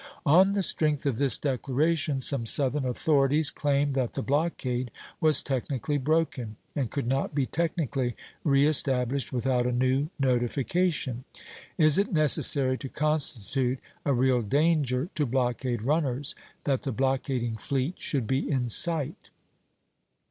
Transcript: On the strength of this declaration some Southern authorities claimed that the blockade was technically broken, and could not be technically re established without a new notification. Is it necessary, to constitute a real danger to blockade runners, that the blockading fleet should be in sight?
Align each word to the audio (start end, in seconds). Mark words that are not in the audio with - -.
On 0.25 0.53
the 0.53 0.63
strength 0.63 1.05
of 1.05 1.17
this 1.19 1.37
declaration 1.37 2.19
some 2.19 2.47
Southern 2.47 2.85
authorities 2.85 3.51
claimed 3.51 3.93
that 3.93 4.13
the 4.13 4.23
blockade 4.23 4.89
was 5.19 5.43
technically 5.43 5.99
broken, 5.99 6.55
and 6.75 6.89
could 6.89 7.05
not 7.05 7.35
be 7.35 7.45
technically 7.45 8.15
re 8.43 8.65
established 8.65 9.31
without 9.31 9.67
a 9.67 9.71
new 9.71 10.09
notification. 10.17 11.23
Is 11.77 11.99
it 11.99 12.11
necessary, 12.11 12.79
to 12.79 12.89
constitute 12.89 13.77
a 14.03 14.11
real 14.11 14.41
danger 14.41 15.07
to 15.13 15.27
blockade 15.27 15.83
runners, 15.83 16.33
that 16.63 16.81
the 16.81 16.91
blockading 16.91 17.55
fleet 17.57 17.99
should 17.99 18.25
be 18.25 18.49
in 18.49 18.69
sight? 18.69 19.29